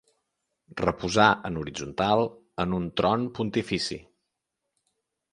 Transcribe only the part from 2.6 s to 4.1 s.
en un tron pontifici.